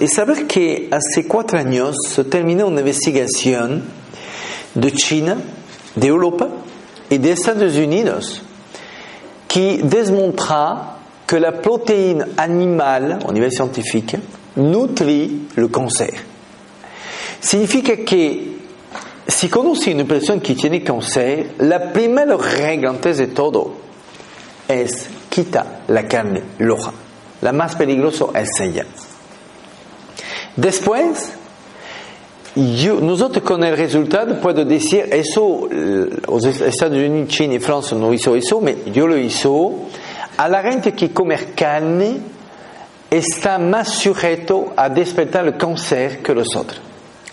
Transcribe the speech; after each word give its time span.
Y 0.00 0.08
saber 0.08 0.46
que 0.46 0.88
hace 0.90 1.26
cuatro 1.26 1.58
años 1.58 1.96
se 2.08 2.24
terminó 2.24 2.66
una 2.66 2.80
investigación 2.80 3.84
de 4.74 4.92
China, 4.92 5.36
de 5.94 6.06
Europa 6.08 6.48
y 7.08 7.18
de 7.18 7.32
Estados 7.32 7.76
Unidos 7.76 8.42
qui 9.54 9.78
démontra 9.84 10.98
que 11.24 11.38
la 11.38 11.52
protéine 11.52 12.24
animale, 12.36 13.18
au 13.24 13.32
niveau 13.32 13.48
scientifique, 13.48 14.16
nutrit 14.56 15.48
le 15.56 15.68
cancer. 15.68 16.12
Significa 17.40 17.96
que 17.98 18.53
si 19.26 19.48
conoce 19.48 19.94
una 19.94 20.04
persona 20.04 20.40
que 20.42 20.54
tiene 20.54 20.82
cáncer, 20.82 21.54
la 21.58 21.92
primera 21.92 22.36
regla 22.36 22.90
antes 22.90 23.18
de 23.18 23.28
todo 23.28 23.72
es 24.68 25.08
quita 25.28 25.80
la 25.88 26.06
carne 26.06 26.42
roja. 26.58 26.92
La 27.40 27.52
más 27.52 27.74
peligrosa 27.76 28.26
es 28.34 28.48
ella. 28.60 28.86
Después, 30.56 31.32
yo, 32.54 33.00
nosotros 33.00 33.44
con 33.44 33.64
el 33.64 33.76
resultado 33.76 34.40
puedo 34.40 34.64
decir, 34.64 35.08
eso, 35.10 35.68
los 35.70 36.44
Estados 36.44 36.96
Unidos, 36.96 37.28
China 37.28 37.54
y 37.54 37.58
Francia 37.58 37.96
no 37.96 38.12
hizo 38.12 38.36
eso, 38.36 38.60
pero 38.60 38.84
yo 38.92 39.06
lo 39.06 39.16
hizo. 39.16 39.72
A 40.36 40.48
la 40.48 40.62
gente 40.62 40.92
que 40.92 41.12
come 41.12 41.36
carne 41.54 42.18
está 43.10 43.58
más 43.58 43.88
sujeto 43.88 44.72
a 44.76 44.88
despertar 44.88 45.46
el 45.46 45.56
cáncer 45.56 46.22
que 46.22 46.34
los 46.34 46.54
otros. 46.54 46.80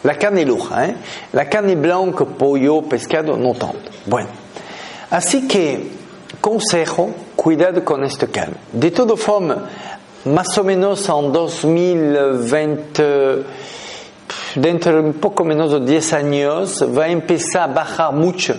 La 0.03 0.15
carne 0.15 0.43
roja, 0.45 0.87
¿eh? 0.87 0.95
La 1.33 1.47
carne 1.47 1.75
blanca, 1.75 2.25
pollo, 2.25 2.81
pescado, 2.81 3.37
no 3.37 3.53
tanto. 3.53 3.91
Bueno, 4.07 4.29
así 5.09 5.47
que, 5.47 5.91
consejo, 6.39 7.11
cuidado 7.35 7.85
con 7.85 8.03
esta 8.03 8.25
carne. 8.27 8.55
De 8.71 8.89
todas 8.91 9.19
formas, 9.19 9.57
más 10.25 10.57
o 10.57 10.63
menos 10.63 11.07
en 11.07 11.31
2020, 11.31 13.43
dentro 14.55 14.93
de 14.93 14.99
un 15.01 15.13
poco 15.13 15.43
menos 15.43 15.71
de 15.71 15.81
10 15.81 16.13
años, 16.13 16.83
va 16.97 17.03
a 17.05 17.09
empezar 17.09 17.69
a 17.69 17.73
bajar 17.73 18.13
mucho 18.13 18.55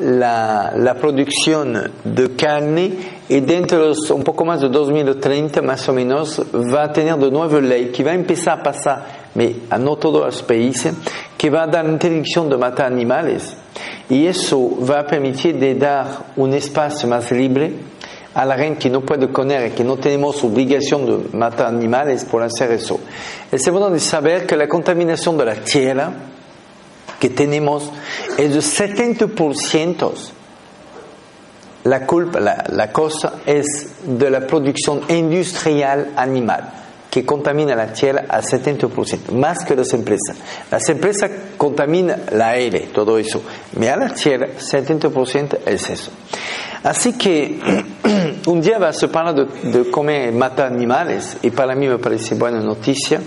la, 0.00 0.72
la 0.76 0.94
producción 0.94 1.92
de 2.04 2.34
carne 2.34 2.92
y 3.28 3.40
dentro 3.40 3.92
de 3.92 4.12
un 4.12 4.24
poco 4.24 4.44
más 4.44 4.60
de 4.60 4.68
2030, 4.68 5.62
más 5.62 5.88
o 5.88 5.92
menos, 5.92 6.40
va 6.52 6.84
a 6.84 6.92
tener 6.92 7.16
de 7.16 7.30
nuevo 7.30 7.60
ley 7.60 7.92
que 7.92 8.04
va 8.04 8.12
a 8.12 8.14
empezar 8.14 8.60
a 8.60 8.62
pasar, 8.62 9.21
mais 9.34 9.56
a 9.70 9.78
no 9.78 9.96
todos 9.96 10.24
los 10.24 10.42
países, 10.42 10.94
que 11.36 11.50
va 11.50 11.64
a 11.64 11.66
dar 11.66 11.86
interdicción 11.86 12.48
de 12.48 12.56
matar 12.56 12.86
animales. 12.86 13.54
Y 14.08 14.26
eso 14.26 14.70
va 14.84 15.00
a 15.00 15.06
permitir 15.06 15.58
de 15.58 15.74
dar 15.74 16.06
un 16.36 16.52
espacio 16.52 17.08
más 17.08 17.30
libre 17.30 17.72
a 18.34 18.44
la 18.44 18.56
gente 18.56 18.80
que 18.80 18.90
no 18.90 19.00
puede 19.02 19.30
comer, 19.30 19.72
que 19.72 19.84
no 19.84 19.96
tenemos 19.96 20.42
obligación 20.44 21.06
de 21.06 21.36
matar 21.36 21.66
animales 21.66 22.24
por 22.24 22.42
hacer 22.42 22.72
eso. 22.72 23.00
Segundo 23.54 23.90
de 23.90 24.00
saber 24.00 24.46
que 24.46 24.56
la 24.56 24.68
contaminación 24.68 25.36
de 25.36 25.44
la 25.44 25.54
tierra 25.56 26.12
que 27.18 27.30
tenemos 27.30 27.90
es 28.36 28.52
de 28.54 28.60
70%. 28.60 30.12
La 31.84 32.06
culpa, 32.06 32.38
la, 32.38 32.64
la 32.68 32.92
cosa 32.92 33.34
es 33.44 33.94
de 34.04 34.30
la 34.30 34.46
producción 34.46 35.02
industrial 35.08 36.12
animal 36.16 36.81
que 37.12 37.26
contamina 37.26 37.76
la 37.76 37.92
tierra 37.92 38.24
al 38.26 38.42
70%, 38.42 39.32
más 39.32 39.66
que 39.66 39.76
las 39.76 39.92
empresas. 39.92 40.34
Las 40.70 40.88
empresas 40.88 41.30
contaminan 41.58 42.22
la 42.32 42.52
aire, 42.52 42.88
todo 42.90 43.18
eso, 43.18 43.42
pero 43.78 43.92
a 43.92 43.96
la 43.98 44.14
tierra 44.14 44.48
70% 44.58 45.58
es 45.66 45.90
eso. 45.90 46.10
Así 46.82 47.12
que 47.18 47.60
un 48.46 48.62
día 48.62 48.78
va 48.78 48.88
a 48.88 49.18
hablar 49.18 49.34
de, 49.34 49.70
de 49.70 49.90
comer, 49.90 50.32
matar 50.32 50.72
animales, 50.72 51.36
y 51.42 51.50
para 51.50 51.74
mí 51.74 51.86
me 51.86 51.98
parece 51.98 52.34
buena 52.34 52.60
noticia. 52.60 53.20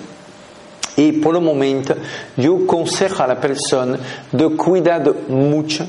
Y 0.97 1.11
por 1.11 1.35
el 1.35 1.43
momento, 1.43 1.93
yo 2.37 2.57
aconsejo 2.63 3.21
a 3.21 3.27
la 3.27 3.39
persona 3.39 3.99
de 4.31 4.49
cuidar 4.55 5.13
mucho 5.27 5.85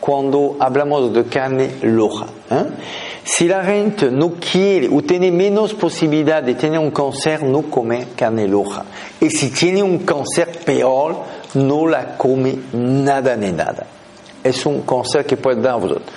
cuando 0.00 0.58
hablamos 0.60 1.14
de 1.14 1.24
carne 1.24 1.70
roja. 1.82 2.26
¿eh? 2.50 2.64
Si 3.30 3.46
la 3.46 3.62
gente 3.62 4.10
no 4.10 4.36
quiere 4.40 4.88
o 4.88 5.02
tiene 5.02 5.30
menos 5.30 5.74
posibilidad 5.74 6.42
de 6.42 6.54
tener 6.54 6.78
un 6.78 6.90
cáncer, 6.90 7.42
no 7.42 7.60
come 7.64 8.08
carne 8.16 8.46
roja. 8.46 8.86
Y 9.20 9.28
si 9.28 9.50
tiene 9.50 9.82
un 9.82 9.98
cáncer 9.98 10.48
peor, 10.64 11.24
no 11.52 11.86
la 11.86 12.16
come 12.16 12.56
nada 12.72 13.36
ni 13.36 13.52
nada. 13.52 13.86
Es 14.42 14.64
un 14.64 14.80
cáncer 14.80 15.26
que 15.26 15.36
puede 15.36 15.60
dar 15.60 15.74
a 15.74 15.76
vosotros. 15.76 16.08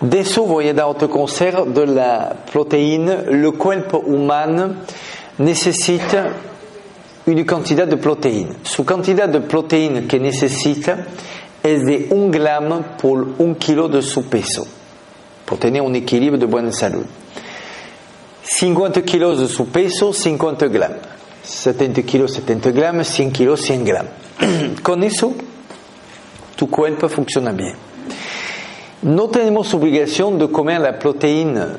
De 0.00 0.20
eso 0.20 0.44
voy 0.44 0.68
a 0.68 0.72
dar 0.72 0.86
otro 0.86 1.10
consejo 1.10 1.66
de 1.66 1.86
la 1.88 2.34
proteína. 2.50 3.24
El 3.28 3.52
cuerpo 3.52 3.98
humano 3.98 4.76
necesita 5.36 6.32
una 7.26 7.44
cantidad 7.44 7.86
de 7.86 7.98
proteína. 7.98 8.54
Su 8.62 8.82
cantidad 8.82 9.28
de 9.28 9.42
proteína 9.42 10.08
que 10.08 10.18
necesita 10.18 11.06
es 11.62 11.84
de 11.84 12.06
un 12.10 12.30
gramo 12.30 12.82
por 13.00 13.26
un 13.38 13.56
kilo 13.56 13.88
de 13.88 14.00
su 14.00 14.24
peso, 14.24 14.66
por 15.46 15.58
tener 15.58 15.80
un 15.80 15.94
equilibrio 15.94 16.38
de 16.38 16.46
buena 16.46 16.72
salud. 16.72 17.04
50 18.42 19.02
kilos 19.02 19.40
de 19.40 19.48
su 19.48 19.66
peso, 19.68 20.12
50 20.12 20.68
gramos. 20.68 20.98
70 21.42 22.02
kilos, 22.02 22.32
70 22.32 22.70
gramos, 22.72 23.06
100 23.06 23.32
kilos, 23.32 23.60
100 23.62 23.84
gramos. 23.84 24.12
Con 24.82 25.02
eso, 25.04 25.32
tu 26.56 26.68
cuerpo 26.68 27.08
funciona 27.08 27.52
bien. 27.52 27.74
No 29.02 29.28
tenemos 29.28 29.72
obligación 29.74 30.38
de 30.38 30.50
comer 30.50 30.80
la 30.80 30.98
proteína 30.98 31.76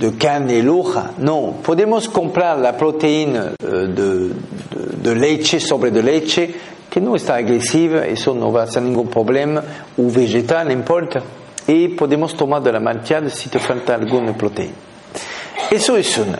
de 0.00 0.16
carne 0.16 0.62
roja, 0.62 1.12
no. 1.18 1.56
Podemos 1.62 2.08
comprar 2.08 2.58
la 2.58 2.76
proteína 2.76 3.52
de, 3.58 3.88
de, 3.88 4.30
de 5.02 5.14
leche 5.14 5.60
sobre 5.60 5.90
de 5.90 6.02
leche, 6.02 6.54
que 6.88 7.00
no 7.00 7.16
está 7.16 7.36
agresiva, 7.36 8.06
eso 8.06 8.34
no 8.34 8.52
va 8.52 8.62
a 8.62 8.66
ser 8.66 8.82
ningún 8.82 9.08
problema, 9.08 9.62
o 9.98 10.10
vegetal, 10.10 10.68
no 10.68 10.72
importa. 10.72 11.22
Y 11.68 11.88
podemos 11.88 12.36
tomar 12.36 12.62
de 12.62 12.72
la 12.72 12.80
malteada 12.80 13.28
si 13.28 13.48
te 13.48 13.58
falta 13.58 13.94
alguna 13.94 14.36
proteína. 14.36 14.74
Eso 15.70 15.96
es 15.96 16.16
una. 16.18 16.38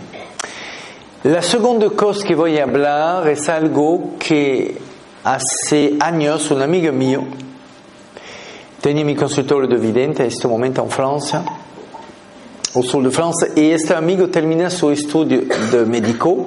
La 1.24 1.42
segunda 1.42 1.90
cosa 1.90 2.24
que 2.24 2.34
voy 2.34 2.58
a 2.58 2.62
hablar 2.62 3.26
es 3.28 3.48
algo 3.48 4.14
que 4.18 4.78
hace 5.24 5.96
años 5.98 6.50
un 6.52 6.62
amigo 6.62 6.92
mío 6.92 7.24
tenía 8.80 9.04
mi 9.04 9.16
consultorio 9.16 9.68
de 9.68 9.76
vidente 9.76 10.22
en 10.22 10.28
este 10.28 10.46
momento 10.46 10.80
en 10.80 10.90
Francia, 10.90 11.42
au 12.72 12.82
sur 12.84 13.02
de 13.02 13.10
Francia, 13.10 13.48
y 13.56 13.70
este 13.70 13.94
amigo 13.94 14.28
termina 14.28 14.70
su 14.70 14.92
estudio 14.92 15.42
de 15.72 15.84
médico 15.84 16.46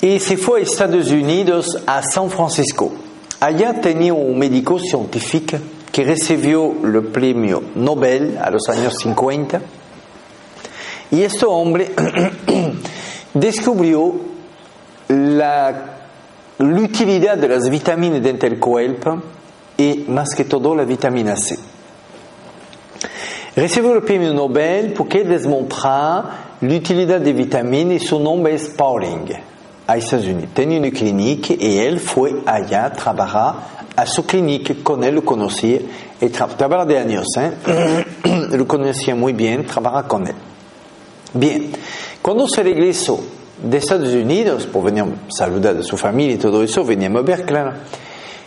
y 0.00 0.18
se 0.18 0.36
fue 0.36 0.58
a 0.58 0.62
Estados 0.64 1.12
Unidos, 1.12 1.78
a 1.86 2.02
San 2.02 2.28
Francisco. 2.28 2.92
Allá 3.38 3.80
tenía 3.80 4.12
un 4.12 4.36
médico 4.36 4.80
científico 4.80 5.58
que 5.94 6.02
recibió 6.02 6.74
el 6.82 7.04
premio 7.04 7.62
Nobel 7.76 8.36
a 8.42 8.50
los 8.50 8.68
años 8.68 8.94
50 9.00 9.60
y 11.12 11.22
este 11.22 11.46
hombre 11.46 11.92
descubrió 13.34 14.12
la, 15.06 15.70
la 16.58 16.80
utilidad 16.80 17.38
de 17.38 17.46
las 17.46 17.70
vitaminas 17.70 18.20
dentro 18.20 18.50
del 18.50 18.58
cuerpo 18.58 19.22
y 19.76 20.04
más 20.08 20.34
que 20.34 20.46
todo 20.46 20.74
la 20.74 20.84
vitamina 20.84 21.36
C. 21.36 21.56
Recibió 23.54 23.94
el 23.94 24.02
premio 24.02 24.34
Nobel 24.34 24.94
porque 24.94 25.22
demontra 25.22 26.56
l'utilidad 26.60 27.20
de 27.20 27.32
vitaminas 27.32 28.02
y 28.02 28.04
su 28.04 28.18
nombre 28.18 28.56
es 28.56 28.68
Pauling, 28.70 29.30
a 29.86 29.96
Estados 29.96 30.26
Unidos. 30.26 30.50
Tenía 30.54 30.80
una 30.80 30.90
clínica 30.90 31.54
y 31.56 31.78
él 31.78 32.00
fue 32.00 32.42
allá 32.46 32.86
a 32.86 32.92
trabajar 32.92 33.83
a 33.96 34.06
su 34.06 34.24
clínica, 34.26 34.74
con 34.82 35.04
él 35.04 35.16
lo 35.16 35.24
conocía, 35.24 35.80
y 36.20 36.28
tra 36.28 36.46
trabaja 36.48 36.84
de 36.84 36.98
años, 36.98 37.26
¿eh? 37.38 37.52
lo 38.52 38.66
conocía 38.66 39.14
muy 39.14 39.32
bien, 39.32 39.66
trabaja 39.66 40.06
con 40.08 40.26
él. 40.26 40.34
Bien, 41.32 41.72
cuando 42.22 42.48
se 42.48 42.62
regresó 42.62 43.20
de 43.62 43.78
Estados 43.78 44.12
Unidos, 44.14 44.66
por 44.66 44.84
venir 44.84 45.04
a 45.04 45.32
saludar 45.32 45.76
a 45.76 45.82
su 45.82 45.96
familia 45.96 46.34
y 46.34 46.38
todo 46.38 46.62
eso, 46.62 46.84
veníamos 46.84 47.22
a 47.22 47.24
ver, 47.24 47.44
claro. 47.44 47.72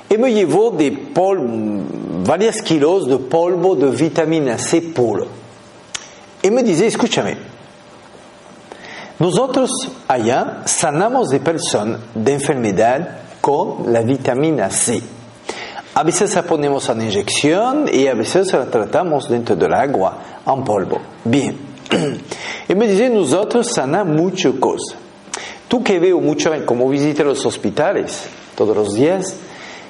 y 0.09 0.17
me 0.17 0.33
llevó 0.33 0.71
de 0.71 0.91
polvo, 0.91 1.83
varios 2.25 2.61
kilos 2.61 3.07
de 3.07 3.17
polvo 3.17 3.75
de 3.75 3.91
vitamina 3.91 4.57
C 4.57 4.81
puro. 4.81 5.27
Y 6.41 6.51
me 6.51 6.63
dice, 6.63 6.87
escúchame, 6.87 7.37
nosotros 9.19 9.71
allá 10.07 10.61
sanamos 10.65 11.29
de 11.29 11.39
personas 11.39 11.99
de 12.13 12.33
enfermedad 12.33 13.19
con 13.41 13.91
la 13.91 14.01
vitamina 14.01 14.69
C. 14.69 15.01
A 15.97 16.03
veces 16.03 16.35
la 16.35 16.43
ponemos 16.43 16.87
en 16.89 17.01
inyección 17.01 17.89
y 17.91 18.05
a 18.05 18.13
veces 18.13 18.53
la 18.53 18.67
tratamos 18.67 19.27
dentro 19.27 19.55
del 19.55 19.73
agua 19.73 20.43
en 20.45 20.63
polvo. 20.63 20.99
Bien. 21.23 21.57
Y 22.69 22.75
me 22.75 22.87
dice, 22.87 23.09
nosotros 23.09 23.71
sanamos 23.73 24.15
muchas 24.15 24.53
cosas. 24.59 24.95
Tú 25.67 25.83
que 25.83 25.97
veo 25.97 26.19
mucho 26.19 26.51
como 26.67 26.87
visita 26.87 27.23
los 27.23 27.43
hospitales 27.47 28.25
todos 28.55 28.77
los 28.77 28.93
días, 28.93 29.37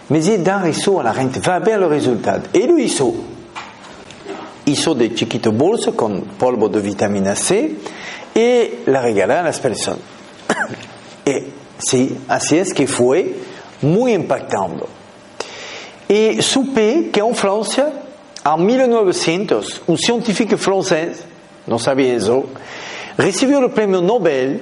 me 0.07 0.19
dice, 0.19 0.37
da 0.37 0.65
eso 0.65 1.01
a 1.01 1.03
la 1.03 1.13
gente, 1.13 1.41
va 1.41 1.55
a 1.55 1.59
ver 1.59 1.77
los 1.77 1.89
resultados. 1.89 2.45
Y 2.53 2.65
lo 2.67 2.79
hizo. 2.79 3.13
Hizo 4.63 4.95
de 4.95 5.13
chiquito 5.13 5.51
bolso 5.51 5.93
con 5.93 6.21
polvo 6.21 6.69
de 6.69 6.79
vitamina 6.79 7.35
C 7.35 7.75
y 8.33 8.89
la 8.89 9.01
regaló 9.01 9.39
a 9.39 9.41
las 9.41 9.59
personas. 9.59 9.99
y 11.25 11.31
sí, 11.77 12.17
así 12.29 12.59
es 12.59 12.73
que 12.73 12.87
fue 12.87 13.35
muy 13.81 14.13
impactando. 14.13 14.96
Y 16.09 16.41
supe 16.41 17.09
que 17.11 17.19
en 17.19 17.35
Francia, 17.35 17.91
en 18.45 18.65
1900, 18.65 19.81
un 19.87 19.97
científico 19.97 20.57
francés, 20.57 21.23
no 21.65 21.77
sabía 21.79 22.15
eso, 22.15 22.45
recibió 23.17 23.59
el 23.59 23.71
premio 23.71 24.01
Nobel 24.01 24.61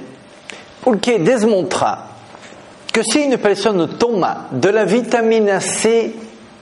porque 0.84 1.20
desmontra 1.20 2.06
que 2.92 3.04
si 3.04 3.26
une 3.26 3.38
personne 3.38 3.88
toma 4.00 4.48
de 4.52 4.72
la 4.72 4.86
vitamina 4.86 5.60
C 5.60 6.14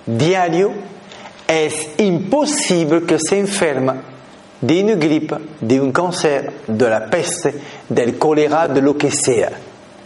diario, 0.06 0.72
es 1.48 2.00
imposible 2.00 3.04
que 3.04 3.18
se 3.20 3.40
enferme 3.40 3.94
de 4.60 4.84
una 4.84 4.96
gripe, 4.96 5.36
de 5.62 6.90
la 6.90 7.10
peste, 7.10 7.54
del 7.88 8.18
cólera, 8.18 8.68
de 8.68 8.82
lo 8.82 8.98
que 8.98 9.12
sea, 9.12 9.52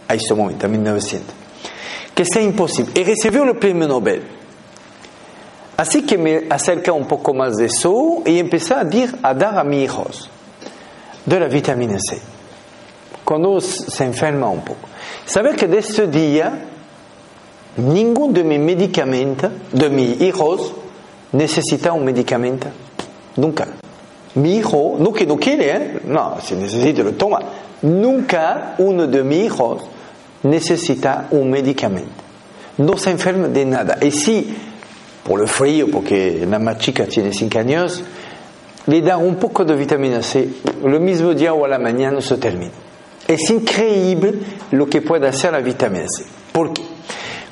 a 0.06 0.14
este 0.14 0.34
momento, 0.34 0.66
en 0.66 0.72
1900. 0.72 1.34
Que 2.14 2.24
sea 2.24 2.42
imposible. 2.42 2.92
Y 3.00 3.04
recibió 3.04 3.44
el 3.44 3.56
premio 3.56 3.86
Nobel. 3.86 4.37
Así 5.78 6.02
que 6.02 6.18
me 6.18 6.42
acerca 6.50 6.92
un 6.92 7.06
poco 7.06 7.32
más 7.32 7.56
de 7.56 7.66
eso 7.66 8.22
y 8.26 8.40
empecé 8.40 8.74
a, 8.74 8.82
decir, 8.82 9.16
a 9.22 9.32
dar 9.32 9.56
a 9.56 9.62
mis 9.62 9.84
hijos 9.84 10.28
de 11.24 11.38
la 11.38 11.46
vitamina 11.46 11.98
C. 12.00 12.20
Cuando 13.24 13.60
se 13.60 14.04
enferma 14.04 14.48
un 14.48 14.62
poco. 14.62 14.88
Saber 15.24 15.54
que 15.54 15.68
de 15.68 15.78
este 15.78 16.08
día, 16.08 16.64
ninguno 17.76 18.32
de 18.32 18.42
mis 18.42 18.58
medicamentos, 18.58 19.52
de 19.70 19.88
mis 19.88 20.20
hijos, 20.20 20.74
necesita 21.30 21.92
un 21.92 22.04
medicamento? 22.04 22.66
Nunca. 23.36 23.68
Mi 24.34 24.56
hijo, 24.56 24.96
no 24.98 25.12
que 25.12 25.26
no 25.26 25.36
quiere, 25.36 25.70
¿eh? 25.70 26.00
no, 26.06 26.38
si 26.42 26.56
necesita 26.56 27.04
lo 27.04 27.12
toma. 27.12 27.38
Nunca 27.82 28.74
uno 28.78 29.06
de 29.06 29.22
mis 29.22 29.44
hijos 29.46 29.82
necesita 30.42 31.28
un 31.30 31.50
medicamento. 31.50 32.24
No 32.78 32.96
se 32.96 33.12
enferma 33.12 33.46
de 33.46 33.64
nada. 33.64 33.98
Si, 34.10 34.56
por 35.28 35.42
el 35.42 35.48
frío, 35.48 35.90
porque 35.90 36.46
la 36.48 36.58
más 36.58 36.78
chica 36.78 37.04
tiene 37.04 37.34
5 37.34 37.58
años, 37.58 38.02
le 38.86 39.02
da 39.02 39.18
un 39.18 39.36
poco 39.36 39.62
de 39.66 39.76
vitamina 39.76 40.22
C, 40.22 40.48
el 40.82 41.00
mismo 41.00 41.34
día 41.34 41.52
o 41.52 41.66
a 41.66 41.68
la 41.68 41.78
mañana 41.78 42.22
se 42.22 42.38
termina. 42.38 42.72
Es 43.26 43.50
increíble 43.50 44.38
lo 44.70 44.86
que 44.86 45.02
puede 45.02 45.28
hacer 45.28 45.52
la 45.52 45.60
vitamina 45.60 46.06
C. 46.08 46.24
¿Por 46.50 46.72
qué? 46.72 46.82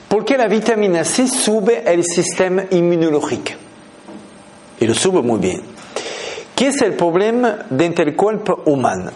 Porque 0.09 0.39
la 0.39 0.49
vitamina 0.49 1.05
C 1.05 1.29
sube 1.29 1.83
el 1.87 2.03
sistema 2.03 2.65
inmunológico. 2.71 3.53
Y 4.81 4.87
lo 4.87 4.95
sube 4.95 5.21
muy 5.21 5.39
bien. 5.39 5.61
¿Qué 6.55 6.69
es 6.69 6.81
el 6.81 6.95
problema 6.95 7.67
dentro 7.69 8.07
del 8.07 8.17
cuerpo 8.17 8.63
humano? 8.65 9.11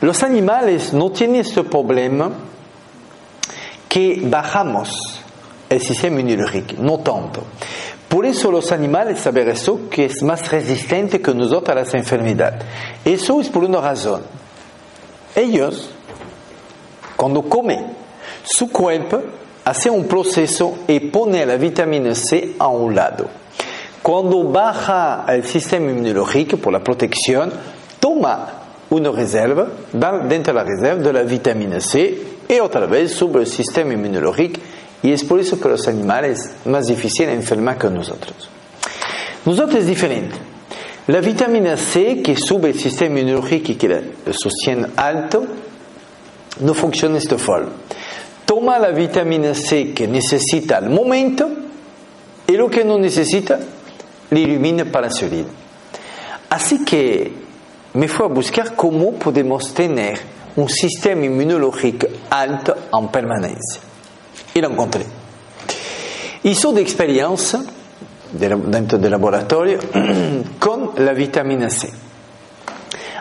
Los 0.00 0.22
animales 0.22 0.92
no 0.92 1.10
tienen 1.10 1.40
este 1.40 1.64
problema 1.64 2.30
que 3.88 4.20
bajamos 4.22 5.19
el 5.70 5.80
sistema 5.80 6.20
inmunológico, 6.20 6.82
no 6.82 6.98
tanto. 6.98 7.44
Por 8.08 8.26
eso 8.26 8.50
los 8.50 8.72
animales 8.72 9.20
saben 9.20 9.48
eso, 9.48 9.88
que 9.88 10.06
es 10.06 10.22
más 10.24 10.50
resistente 10.50 11.22
que 11.22 11.32
nosotros 11.32 11.68
a 11.68 11.80
las 11.80 11.94
enfermedades. 11.94 12.64
Eso 13.04 13.40
es 13.40 13.48
por 13.48 13.62
una 13.62 13.80
razón. 13.80 14.22
Ellos, 15.36 15.90
cuando 17.16 17.42
comen, 17.42 17.86
su 18.42 18.70
cuerpo 18.72 19.22
hace 19.64 19.88
un 19.88 20.06
proceso 20.06 20.78
y 20.88 20.98
pone 20.98 21.46
la 21.46 21.56
vitamina 21.56 22.12
C 22.16 22.56
a 22.58 22.66
un 22.66 22.96
lado. 22.96 23.28
Cuando 24.02 24.42
baja 24.42 25.24
el 25.28 25.44
sistema 25.44 25.92
inmunológico 25.92 26.56
por 26.56 26.72
la 26.72 26.82
protección, 26.82 27.52
toma 28.00 28.54
una 28.90 29.12
reserva, 29.12 29.68
va 30.02 30.18
dentro 30.18 30.52
de 30.52 30.58
la 30.58 30.64
reserva 30.64 31.00
de 31.00 31.12
la 31.12 31.22
vitamina 31.22 31.80
C 31.80 32.18
y 32.48 32.58
otra 32.58 32.86
vez 32.86 33.12
sube 33.12 33.40
el 33.40 33.46
sistema 33.46 33.92
inmunológico 33.94 34.58
y 35.02 35.12
es 35.12 35.24
por 35.24 35.40
eso 35.40 35.58
que 35.60 35.68
los 35.68 35.88
animales 35.88 36.50
más 36.66 36.86
difíciles 36.86 37.34
enfermar 37.34 37.78
que 37.78 37.88
nosotros. 37.88 38.50
Nosotros 39.44 39.80
es 39.80 39.86
diferente. 39.86 40.36
La 41.06 41.20
vitamina 41.20 41.76
C 41.76 42.20
que 42.22 42.36
sube 42.36 42.70
el 42.70 42.78
sistema 42.78 43.18
inmunológico 43.18 43.72
y 43.72 43.74
que 43.76 43.88
la 43.88 44.00
sostiene 44.32 44.88
alto, 44.96 45.44
no 46.60 46.74
funciona 46.74 47.14
de 47.14 47.20
esta 47.20 47.38
forma. 47.38 47.70
Toma 48.44 48.78
la 48.78 48.90
vitamina 48.90 49.54
C 49.54 49.92
que 49.92 50.06
necesita 50.06 50.76
al 50.76 50.90
momento 50.90 51.48
y 52.46 52.52
lo 52.52 52.68
que 52.68 52.84
no 52.84 52.98
necesita, 52.98 53.58
le 54.30 54.44
elimina 54.44 54.84
para 54.84 55.08
vida. 55.08 55.48
Así 56.50 56.84
que 56.84 57.32
me 57.94 58.08
fue 58.08 58.26
a 58.26 58.28
buscar 58.28 58.74
cómo 58.76 59.12
podemos 59.12 59.72
tener 59.72 60.20
un 60.56 60.68
sistema 60.68 61.24
inmunológico 61.24 62.06
alto 62.28 62.76
en 62.92 63.08
permanencia. 63.08 63.89
Y 64.54 64.60
lo 64.60 64.70
encontré. 64.70 65.04
Hizo 66.42 66.72
de 66.72 66.82
experiencia 66.82 67.60
dentro 68.32 68.98
del 68.98 69.10
laboratorio 69.10 69.78
con 70.58 70.92
la 70.96 71.12
vitamina 71.12 71.68
C. 71.70 71.90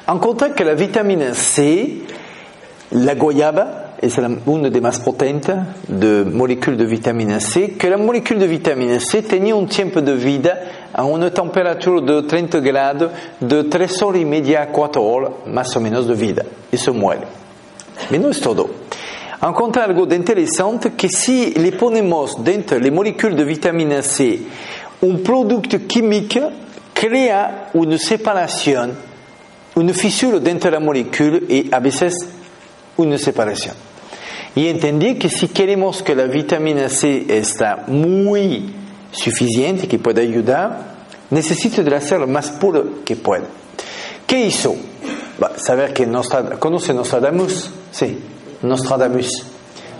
Encontré 0.07 0.54
que 0.54 0.66
la 0.66 0.74
vitamina 0.74 1.33
C, 1.33 2.01
la 2.92 3.13
guayaba, 3.16 3.89
es 4.01 4.18
una 4.45 4.69
de 4.69 4.81
más 4.81 5.00
potentes 5.00 5.56
de 5.88 6.24
moléculas 6.24 6.80
de 6.80 6.86
vitamina 6.86 7.39
C, 7.39 7.75
que 7.77 7.89
la 7.89 7.98
molécula 7.98 8.39
de 8.39 8.48
vitamina 8.48 9.00
C 9.00 9.22
tenía 9.24 9.56
un 9.56 9.68
tiempo 9.68 10.01
de 10.01 10.15
vida 10.15 10.88
a 10.93 11.03
una 11.03 11.32
temperatura 11.32 12.01
de 12.01 12.24
30 12.24 12.60
grados 12.62 13.12
de 13.39 13.65
3 13.65 14.01
horas 14.01 14.22
y 14.22 14.25
media 14.25 14.63
a 14.63 14.67
4 14.67 15.03
horas 15.03 15.32
más 15.48 15.75
o 15.75 15.82
menos 15.82 16.08
de 16.08 16.15
vida 16.15 16.46
y 16.72 16.77
se 16.77 16.91
muere. 16.91 17.27
Pero 18.10 18.24
no 18.24 18.29
es 18.29 18.39
todo. 18.39 18.70
Encontré 19.41 19.81
algo 19.84 20.05
de 20.05 20.17
interesante 20.17 20.93
que 20.93 21.08
si 21.08 21.51
le 21.51 21.72
ponemos 21.72 22.43
dentro 22.43 22.77
las 22.77 22.91
moléculas 22.91 23.38
de 23.38 23.43
vitamina 23.46 24.01
C 24.01 24.39
un 25.01 25.24
producto 25.24 25.77
químico, 25.88 26.51
crea 26.93 27.69
una 27.74 27.98
separación, 27.98 28.93
una 29.75 29.93
fisura 29.93 30.39
dentro 30.39 30.69
de 30.69 30.77
la 30.77 30.86
molécula 30.86 31.39
y 31.48 31.69
a 31.72 31.79
veces 31.79 32.15
una 32.98 33.17
separación. 33.17 33.75
Y 34.55 34.67
entendí 34.67 35.15
que 35.15 35.29
si 35.29 35.48
queremos 35.48 36.03
que 36.03 36.15
la 36.15 36.25
vitamina 36.25 36.89
C 36.89 37.25
está 37.29 37.86
muy 37.88 38.74
suficiente, 39.12 39.88
que 39.88 40.00
pueda 40.00 40.22
ayudar, 40.22 40.96
necesito 41.29 41.81
de 41.81 41.96
hacer 41.96 42.19
lo 42.19 42.27
más 42.27 42.50
puro 42.51 43.05
que 43.05 43.15
pueda. 43.15 43.46
¿Qué 44.27 44.46
hizo? 44.48 44.75
saber 45.55 45.93
que 45.93 46.05
Nostradamus, 46.05 46.60
¿conoce 46.60 46.93
Nostradamus? 46.93 47.69
Sí, 47.91 48.17
Nostradamus. 48.62 49.46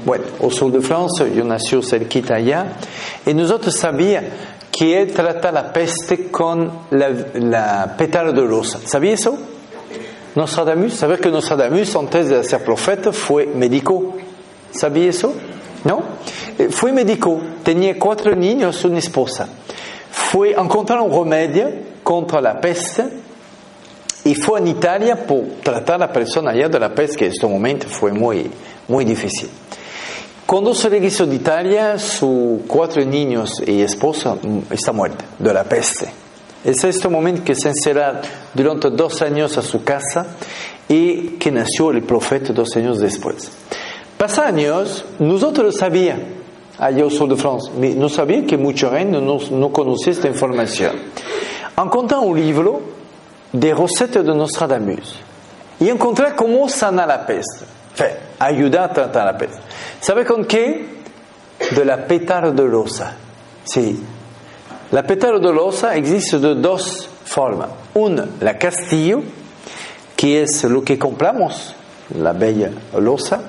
Bueno, 0.06 0.26
au 0.42 0.50
sur 0.50 0.72
de 0.72 0.80
Francia, 0.80 1.28
yo 1.28 1.44
nací 1.44 1.76
cerquita 1.82 2.36
allá, 2.36 2.78
y 3.26 3.34
nosotros 3.34 3.76
sabíamos 3.76 4.30
que 4.72 5.02
él 5.02 5.12
trata 5.12 5.52
la 5.52 5.74
peste 5.74 6.30
con 6.32 6.72
la, 6.92 7.96
pétalo 7.98 8.32
de 8.32 8.46
rosa. 8.46 8.80
¿Sabía 8.86 9.14
eso? 9.14 9.38
Nostradamus, 10.36 10.94
saber 10.94 11.20
que 11.20 11.30
Nostradamus, 11.30 11.96
antes 11.96 12.30
de 12.30 12.44
ser 12.44 12.64
profeta, 12.64 13.12
fue 13.12 13.46
médico. 13.46 14.16
¿Sabía 14.72 15.10
eso? 15.10 15.34
¿No? 15.84 16.02
Fue 16.70 16.94
médico, 16.94 17.42
tenía 17.64 17.98
cuatro 18.00 18.36
niños, 18.36 18.86
una 18.86 19.00
esposa. 19.00 19.50
Fue 20.12 20.56
a 20.56 20.62
encontrar 20.62 21.02
un 21.02 21.12
remedio 21.12 21.70
contra 22.04 22.40
la 22.40 22.62
peste 22.62 23.06
y 24.26 24.36
fue 24.36 24.60
en 24.60 24.68
Italia 24.68 25.26
por 25.26 25.44
tratar 25.64 25.96
a 25.96 26.08
la 26.08 26.14
persona 26.14 26.52
allá 26.52 26.68
de 26.70 26.80
la 26.80 26.94
peste, 26.94 27.18
que 27.18 27.26
en 27.26 27.32
este 27.32 27.48
momento 27.48 27.88
fue 27.88 28.12
muy, 28.12 28.50
muy 28.88 29.06
difícil. 29.06 29.50
Cuando 30.46 30.74
se 30.74 30.90
regresó 30.90 31.26
de 31.26 31.36
Italia, 31.36 31.98
sus 32.00 32.62
cuatro 32.68 33.04
niños 33.06 33.62
y 33.66 33.82
esposa 33.82 34.36
está 34.72 34.92
muerta 34.92 35.26
de 35.38 35.54
la 35.54 35.64
peste. 35.64 36.10
Es 36.64 36.84
este 36.84 37.08
momento 37.08 37.44
que 37.44 37.56
se 37.56 37.70
encerró 37.70 38.20
durante 38.54 38.90
dos 38.90 39.22
años 39.22 39.58
a 39.58 39.62
su 39.62 39.84
casa 39.84 40.36
y 40.88 41.38
que 41.38 41.52
nació 41.52 41.92
el 41.92 42.02
profeta 42.04 42.52
dos 42.52 42.76
años 42.76 43.00
después. 43.00 43.52
Pasan 44.18 44.56
años, 44.56 45.06
nosotros 45.20 45.76
sabíamos. 45.78 46.40
allá 46.80 47.04
au 47.04 47.10
sud 47.10 47.28
de 47.30 47.36
France. 47.36 47.70
Mais 47.78 47.94
nous 47.96 48.10
savions 48.10 48.46
que 48.48 48.58
mucha 48.58 48.90
gente 48.90 49.20
no, 49.20 49.38
no 49.52 49.70
conocía 49.70 50.14
esta 50.14 50.28
información. 50.28 50.94
Encontré 51.78 52.18
un 52.18 52.40
libro 52.40 52.82
de 53.52 53.74
recettes 53.74 54.24
de 54.24 54.36
Nostradamus 54.36 55.16
y 55.80 55.90
encontré 55.90 56.36
cómo 56.36 56.68
sanar 56.70 57.08
la 57.08 57.26
peste. 57.26 57.66
Enfin, 57.94 58.16
ayudar 58.40 58.98
a 59.00 59.26
la 59.26 59.38
peste. 59.38 59.60
¿Sabe 60.00 60.26
con 60.26 60.46
qué? 60.46 61.00
De 61.76 61.86
la 61.86 62.06
pétale 62.06 62.52
de 62.52 62.64
losa. 62.64 63.16
Sí. 63.64 64.00
La 64.92 65.04
pétale 65.04 65.40
de 65.40 65.54
losa 65.54 65.96
existe 65.96 66.40
de 66.40 66.56
dos 66.56 67.10
formas. 67.26 67.70
Una, 67.94 68.28
la 68.40 68.58
castillo, 68.58 69.22
que 70.16 70.44
es 70.44 70.64
lo 70.64 70.84
que 70.84 70.98
compramos, 70.98 71.76
la 72.18 72.34
bella 72.34 72.72
losa. 72.98 73.42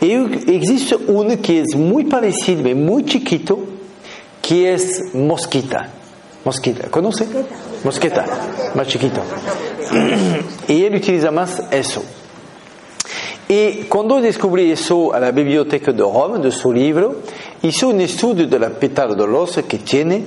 Y 0.00 0.12
existe 0.52 0.96
una 0.96 1.36
que 1.36 1.60
es 1.60 1.76
muy 1.76 2.04
parecida, 2.04 2.74
muy 2.74 3.04
chiquito, 3.04 3.58
que 4.40 4.74
es 4.74 5.14
mosquita. 5.14 5.88
Mosquita, 6.44 6.88
¿conoce? 6.90 7.26
Mosqueta, 7.84 8.24
más 8.74 8.86
chiquito. 8.86 9.22
Y 10.68 10.84
él 10.84 10.94
utiliza 10.94 11.30
más 11.30 11.62
eso. 11.70 12.02
Y 13.48 13.84
cuando 13.84 14.20
descubrí 14.20 14.70
eso 14.70 15.12
a 15.12 15.20
la 15.20 15.30
biblioteca 15.30 15.92
de 15.92 16.02
Roma, 16.02 16.38
de 16.38 16.50
su 16.50 16.72
libro, 16.72 17.16
hizo 17.62 17.88
un 17.88 18.00
estudio 18.00 18.46
de 18.46 18.58
la 18.58 18.70
pétale 18.70 19.14
de 19.14 19.26
losa 19.26 19.64
que 19.64 19.78
tiene, 19.78 20.24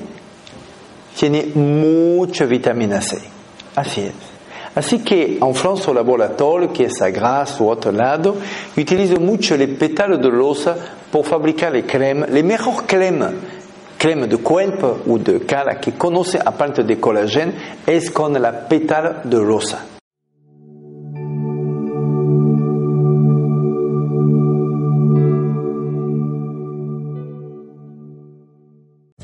tiene 1.18 1.46
mucha 1.56 2.46
vitamina 2.46 3.02
C. 3.02 3.18
Así 3.76 4.02
es. 4.02 4.14
Así 4.76 5.00
que 5.00 5.40
en 5.42 5.56
Francia, 5.56 5.90
el 5.90 5.96
laboratorio, 5.96 6.72
que 6.74 6.84
es 6.86 7.02
a 7.02 7.10
Grasse 7.10 7.64
o 7.64 7.68
otro 7.68 7.94
lado, 7.94 8.36
utiliza 8.78 9.16
mucho 9.16 9.56
el 9.56 9.70
pétale 9.70 10.18
de 10.18 10.30
losa 10.30 10.76
para 11.10 11.24
fabricar 11.24 11.74
la 11.74 11.82
crema, 11.84 12.28
la 12.28 12.44
mejor 12.44 12.86
crema, 12.86 13.32
crema 14.06 14.28
de 14.28 14.38
cuerpo 14.38 15.00
o 15.08 15.18
de 15.18 15.40
cara 15.48 15.80
que 15.80 15.94
conoce 15.94 16.38
aparte 16.38 16.84
de 16.84 17.00
colágeno, 17.00 17.54
es 17.88 18.12
con 18.12 18.40
la 18.40 18.68
pétale 18.68 19.22
de 19.24 19.38
losa. 19.38 19.95